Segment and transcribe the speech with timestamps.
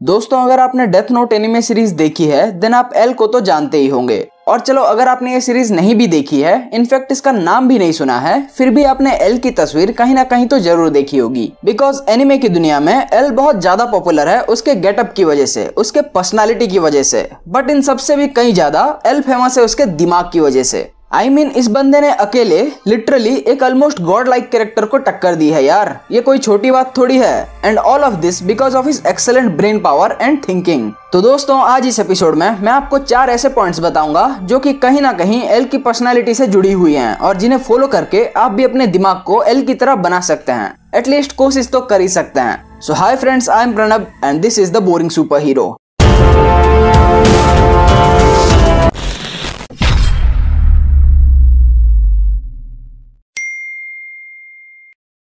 [0.00, 3.78] दोस्तों, अगर आपने डेथ नोट एनिमे सीरीज़ देखी है देन आप एल को तो जानते
[3.78, 7.68] ही होंगे। और चलो, अगर आपने ये सीरीज़ नहीं भी देखी है इनफैक्ट इसका नाम
[7.68, 10.88] भी नहीं सुना है, फिर भी आपने एल की तस्वीर कहीं ना कहीं तो ज़रूर
[10.90, 15.24] देखी होगी। बिकॉज़ एनिमे की दुनिया में एल बहुत ज़्यादा पॉपुलर है उसके गेटअप की
[15.24, 19.58] वजह से, उसके पर्सनालिटी की वजह से। बट इन सबसे भी कहीं ज़्यादा एल फ़ेमस
[19.58, 23.34] है उसके दिमाग की वजह से। आई I मीन mean, इस बंदे ने अकेले लिटरली
[23.48, 27.16] एक ऑलमोस्ट गॉड लाइक कैरेक्टर को टक्कर दी है यार। ये कोई छोटी बात थोड़ी
[27.18, 31.58] है। And all of this because of his excellent brain power and thinking तो दोस्तों
[31.60, 35.42] आज इस एपिसोड में मैं आपको चार ऐसे पॉइंट्स बताऊँगा जो कि कहीं ना कहीं
[35.48, 39.22] एल की पर्सनालिटी से जुड़ी हुई हैं और जिन्हें फॉलो करके आप भी अपने दिमाग
[39.26, 42.94] को एल की तरह बना सकते हैं। एटलीस्ट कोशिश तो कर ही सकते हैं। So
[42.94, 45.76] hi friends I am Pranab and this is the boring super hero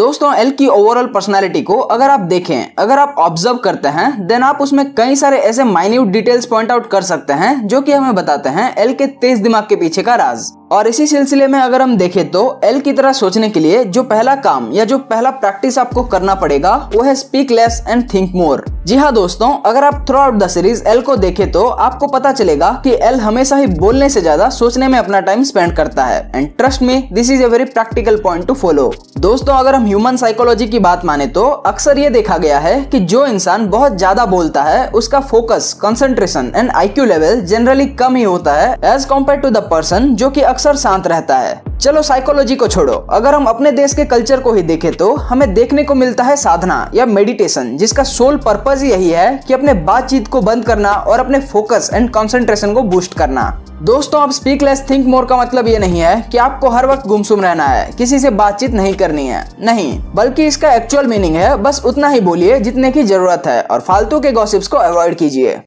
[0.00, 4.42] दोस्तों एल की ओवरऑल पर्सनालिटी को अगर आप देखें, अगर आप ऑब्ज़र्व करते हैं देन
[4.42, 8.14] आप उसमें कई सारे ऐसे माइन्यूट डिटेल्स पॉइंट आउट कर सकते हैं, जो कि हमें
[8.14, 11.82] बताते हैं एल के तेज दिमाग के पीछे का राज। और इसी सिलसिले में अगर
[11.82, 15.30] हम देखें तो एल की तरह सोचने के लिए जो पहला काम या जो पहला
[15.32, 19.84] प्रैक्टिस आपको करना पड़ेगा, वो है speak less and think more जी हाँ दोस्तों, अगर
[19.84, 23.56] आप throughout the series L को देखें तो आपको पता चलेगा कि एल हमेशा
[23.56, 27.30] ही बोलने से ज़्यादा सोचने में अपना टाइम स्पेंड करता है। And trust me this
[27.30, 31.26] is a very practical point to follow दोस्तों, अगर हम ह्यूमन साइकोलॉजी की बात माने
[31.28, 35.72] तो अक्सर ये देखा गया है कि जो इंसान बहुत ज़्यादा बोलता है, उसका focus
[35.82, 40.30] concentration and IQ level generally कम ही होता है as compared to the person जो
[40.30, 44.40] की अक्सर शांत रहता है। चलो साइकोलॉजी को छोड़ो। अगर हम अपने देश के कल्चर
[44.40, 48.82] को ही देखें तो हमें देखने को मिलता है साधना या मेडिटेशन जिसका सोल पर्पज
[48.84, 53.14] यही है कि अपने बातचीत को बंद करना और अपने फोकस एंड कंसंट्रेशन को बूस्ट
[53.14, 53.48] करना।
[53.82, 57.06] दोस्तों अब स्पीक लेस थिंक मोर का मतलब ये नहीं है कि आपको हर वक्त
[57.06, 61.56] गुमसुम रहना है, किसी से बातचीत नहीं करनी है। नहीं, बल्कि इसका एक्चुअल मीनिंग है,
[61.58, 65.60] बस उतना ही बोलिए जितने की ज़रूरत है, और फालतू के गॉसिप्स को अवॉइड कीजिए।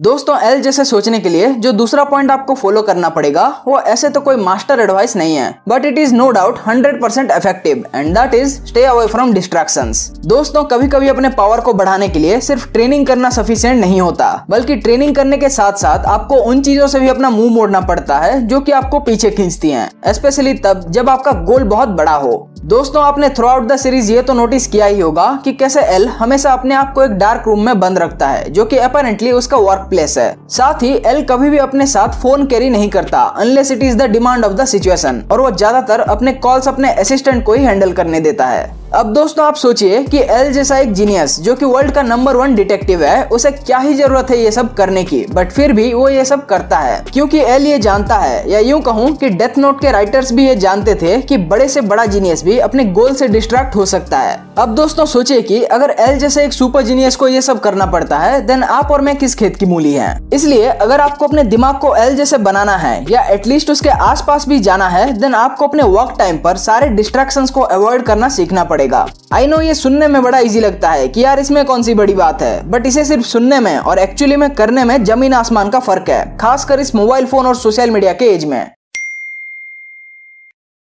[0.00, 4.08] दोस्तों एल जैसे सोचने के लिए जो दूसरा पॉइंट आपको फॉलो करना पड़ेगा, वो ऐसे
[4.08, 8.14] तो कोई मास्टर एडवाइस नहीं है but it is no doubt hundred percent effective and
[8.18, 9.92] that is stay away from distraction
[10.26, 14.46] दोस्तों कभी कभी अपने पावर को बढ़ाने के लिए सिर्फ़ ट्रेनिंग करना सफिशियंट नहीं होता,
[14.50, 18.18] बल्कि ट्रेनिंग करने के साथ साथ आपको उन चीज़ों से भी अपना मुँह मोड़ना पड़ता
[18.18, 22.46] है, जो की आपको पीछे खींचती है स्पेशली तब जब आपका गोल बहुत बड़ा हो।
[22.62, 26.08] दोस्तों, आपने थ्रू आउट द सीरीज़ ये तो नोटिस किया ही होगा कि कैसे एल
[26.08, 29.56] हमेशा अपने आप को एक डार्क रूम में बंद रखता है, जो कि अपेरेंटली उसका
[29.58, 33.70] वर्क प्लेस है। साथ ही एल कभी भी अपने साथ फ़ोन कैरी नहीं करता unless
[33.70, 37.52] it is the demand of the situation और वो ज़्यादातर अपने कॉल्स अपने असिस्टेंट को
[37.52, 41.54] ही हैंडल करने देता है। अब दोस्तों आप सोचिए कि एल जैसा एक जीनियस जो
[41.54, 45.04] कि वर्ल्ड का नंबर वन डिटेक्टिव है, उसे क्या ही ज़रूरत है ये सब करने
[45.04, 45.24] की?
[45.30, 48.80] बट फिर भी वो ये सब करता है। क्योंकि एल ये जानता है, या यूँ
[48.80, 52.42] कहूँ कि डेथ नोट के राइटर्स भी ये जानते थे कि बड़े से बड़ा जीनियस
[52.44, 56.44] भी अपने गोल से डिस्ट्रैक्ट हो सकता है। अब दोस्तों सोचिए कि अगर एल जैसे
[56.44, 59.56] एक सुपर जीनियस को ये सब करना पड़ता है देन आप और मैं किस खेत
[59.56, 60.18] की मूली है?
[60.34, 64.58] इसलिए अगर आपको अपने दिमाग को एल जैसे बनाना है, या एटलीस्ट उसके आसपास भी
[64.60, 68.78] जाना है देन आपको अपने वर्क टाइम पर सारे डिस्ट्रैक्शन को अवॉइड करना सीखना पड़ेगा।
[68.80, 71.94] पड़ेगा। आई नो ये सुनने में बड़ा इजी लगता है कि यार इसमें कौन सी
[71.94, 75.70] बड़ी बात है बट इसे सिर्फ़ सुनने में और एक्चुअली में करने में ज़मीन आसमान
[75.70, 78.70] का फ़र्क है, खासकर इस मोबाइल फ़ोन और सोशल मीडिया के एज में।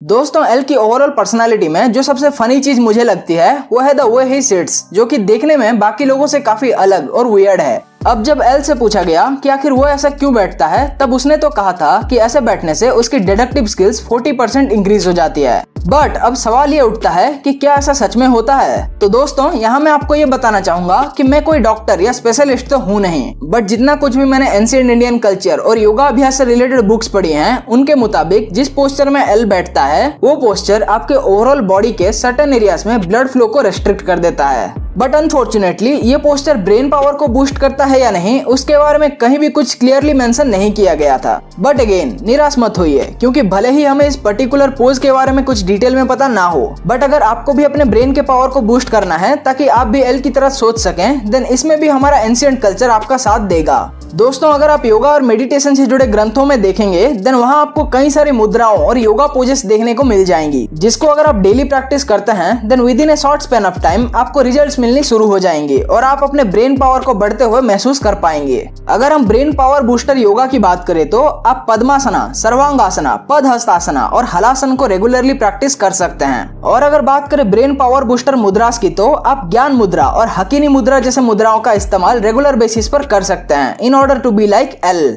[0.00, 3.94] दोस्तों एल की ओवरऑल पर्सनालिटी में जो सबसे फनी चीज़ मुझे लगती है, वो है
[3.94, 7.60] द वे ही सिट्स जो कि देखने में बाकी लोगों से काफ़ी अलग और वियर्ड
[7.60, 11.12] है। अब जब एल से पूछा गया कि आखिर वो ऐसा क्यों बैठता है, तब
[11.12, 15.12] उसने तो कहा था कि ऐसे बैठने से उसकी डिडक्टिव स्किल्स 40 परसेंट इंक्रीज हो
[15.12, 18.98] जाती है। बट अब सवाल ये उठता है कि क्या ऐसा सच में होता है?
[18.98, 22.78] तो दोस्तों, यहाँ मैं आपको ये बताना चाहूँगा कि मैं कोई डॉक्टर या स्पेशलिस्ट तो
[22.78, 26.80] हूँ नहीं। बट जितना कुछ भी मैंने एंशियंट इंडियन कल्चर और योगा अभ्यास से रिलेटेड
[26.80, 31.60] बुक्स पढ़ी हैं, उनके मुताबिक जिस पोस्टर में एल बैठता है, वो पोस्टर आपके ओवरऑल
[31.66, 36.16] बॉडी के सर्टन एरियाज़ में ब्लड फ्लो को रेस्ट्रिक्ट कर देता है। बट अनफॉर्चुनेटली ये
[36.16, 39.74] पोस्टर ब्रेन पावर को बूस्ट करता है या नहीं, उसके बारे में कहीं भी कुछ
[39.74, 44.06] क्लियरली मेंशन नहीं किया गया था। बट अगेन निराश मत होइए, क्योंकि भले ही हमें
[44.06, 47.52] इस पर्टिकुलर पोज के बारे में कुछ डिटेल में पता ना हो बट अगर आपको
[47.52, 50.48] भी अपने ब्रेन के पावर को बूस्ट करना है, ताकि आप भी एल की तरह
[50.50, 53.78] सोच सकें देन इसमें भी हमारा एंशियंट कल्चर आपका साथ देगा।
[54.14, 58.10] दोस्तों, अगर आप योगा और मेडिटेशन से जुड़े ग्रंथों में देखेंगे देन वहाँ आपको कई
[58.10, 62.32] सारी मुद्राओं और योगा पोजेस देखने को मिल जाएँगी, जिसको अगर आप डेली प्रैक्टिस करते
[62.32, 66.04] हैं then within a short span of time आपको रिजल्ट्स मिलनी शुरू हो जाएँगे और
[66.04, 70.18] आप अपने ब्रेन पावर को बढ़ते हुए महसूस कर पाएँगे। अगर हम ब्रेन पावर बूस्टर
[70.18, 75.74] योगा की बात करें तो आप पद्मासना, सर्वांगासना पद हस्तासना और हलासन को रेगुलरली प्रैक्टिस
[75.74, 79.72] कर सकते हैं। और अगर बात करें ब्रेन पावर बूस्टर मुद्रास की तो आप ज्ञान
[79.72, 83.94] मुद्रा और हकीनी मुद्रा जैसे मुद्राओं का इस्तेमाल रेगुलर बेसिस पर कर सकते हैं in
[83.94, 85.16] order to be like L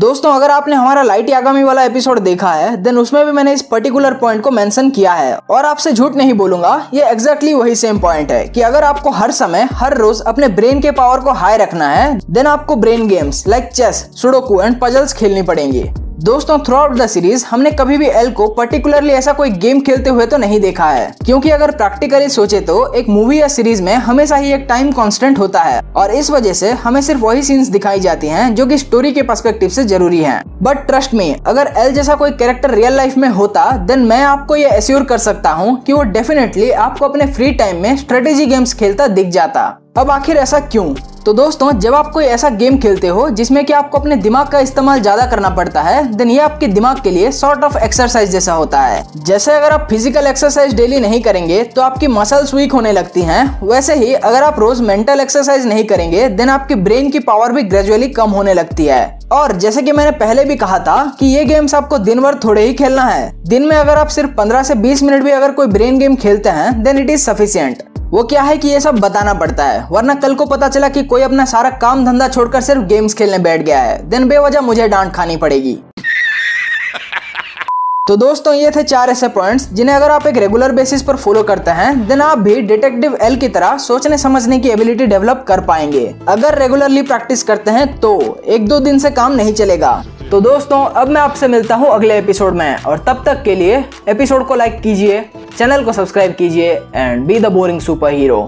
[0.00, 3.62] दोस्तों, अगर आपने हमारा लाइट यागामी वाला एपिसोड देखा है देन उसमें भी मैंने इस
[3.62, 7.74] पर्टिकुलर पॉइंट को मेंशन किया है। और आपसे झूठ नहीं बोलूँगा, ये एग्जैक्टली exactly वही
[7.76, 11.32] सेम पॉइंट है कि अगर आपको हर समय, हर रोज अपने ब्रेन के पावर को
[11.32, 16.58] हाई रखना है देन आपको brain games like chess sudoku and puzzles खेलनी पड़ेंगी। दोस्तों
[16.58, 20.26] थ्रू आउट द सीरीज़ हमने कभी भी एल को पर्टिकुलरली ऐसा कोई गेम खेलते हुए
[20.26, 24.36] तो नहीं देखा है। क्योंकि अगर प्रैक्टिकली सोचे तो एक मूवी या सीरीज़ में हमेशा
[24.36, 28.00] ही एक टाइम कांस्टेंट होता है। और इस वजह से हमें सिर्फ़ वही सीन्स दिखाई
[28.00, 31.92] जाती हैं जो कि स्टोरी के पर्सपेक्टिव से ज़रूरी हैं। बट ट्रस्ट में अगर एल
[31.92, 35.80] जैसा कोई कैरेक्टर रियल लाइफ में होता देन मैं आपको ये एश्योर कर सकता हूँ
[35.82, 40.36] कि वो डेफिनेटली आपको अपने फ्री टाइम में स्ट्रेटेजी गेम्स खेलता दिख जाता। अब आखिर
[40.36, 40.92] ऐसा क्यों?
[41.24, 44.58] तो दोस्तों, जब आप कोई ऐसा गेम खेलते हो, जिसमें कि आपको अपने दिमाग का
[44.58, 48.52] इस्तेमाल ज़्यादा करना पड़ता है देन ये आपके दिमाग के लिए सॉर्ट ऑफ़ एक्सरसाइज जैसा
[48.52, 52.92] होता है। जैसे अगर आप फ़िज़िकल एक्सरसाइज डेली नहीं करेंगे तो आपकी मसल्स वीक होने
[52.92, 57.18] लगती हैं। वैसे ही, अगर आप रोज मेंटल एक्सरसाइज नहीं करेंगे देन आपकी ब्रेन की
[57.20, 61.04] पावर भी ग्रेजुअली कम होने लगती है। और जैसे कि मैंने पहले भी कहा था
[61.20, 64.30] कि ये गेम्स आपको दिन भर थोड़े ही खेलना है। दिन में अगर आप सिर्फ़
[64.36, 67.82] 15 से 20 मिनट भी अगर कोई ब्रेन गेम खेलते हैं देन इट इज़ सफिशियंट
[68.10, 71.02] वो क्या है कि ये सब बताना पड़ता है, वरना कल को पता चला कि
[71.02, 74.88] कोई अपना सारा काम धंधा छोड़कर सिर्फ़ गेम्स खेलने बैठ गया है। देन बेवजह मुझे
[74.88, 75.72] डांट खानी पड़ेगी।
[78.08, 81.42] तो दोस्तों, ये थे चार ऐसे पॉइंट्स जिन्हें अगर आप एक रेगुलर बेसिस पर फॉलो
[81.42, 85.60] करते हैं, देन आप भी डिटेक्टिव एल की तरह सोचने समझने की एबिलिटी डेवलप कर
[85.60, 90.40] पाएँगे। अगर रेगुलरली प्रैक्टिस करते हैं तो एक दो दिन से काम नहीं चलेगा। तो
[90.40, 94.46] दोस्तों, अब मैं आपसे मिलता हूँ अगले एपिसोड में, और तब तक के लिए एपिसोड
[94.46, 95.20] को लाइक कीजिए
[95.58, 98.46] चैनल को सब्सक्राइब कीजिए and be the boring super hero